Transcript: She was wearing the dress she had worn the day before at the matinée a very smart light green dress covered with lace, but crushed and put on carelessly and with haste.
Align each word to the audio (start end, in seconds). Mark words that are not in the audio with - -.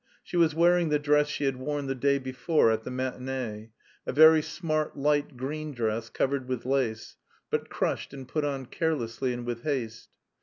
She 0.23 0.35
was 0.35 0.55
wearing 0.55 0.89
the 0.89 0.97
dress 0.97 1.27
she 1.27 1.43
had 1.43 1.57
worn 1.57 1.85
the 1.85 1.93
day 1.93 2.17
before 2.17 2.71
at 2.71 2.81
the 2.83 2.89
matinée 2.89 3.69
a 4.07 4.11
very 4.11 4.41
smart 4.41 4.97
light 4.97 5.37
green 5.37 5.73
dress 5.75 6.09
covered 6.09 6.47
with 6.47 6.65
lace, 6.65 7.17
but 7.51 7.69
crushed 7.69 8.11
and 8.11 8.27
put 8.27 8.43
on 8.43 8.65
carelessly 8.65 9.31
and 9.31 9.45
with 9.45 9.61
haste. 9.61 10.09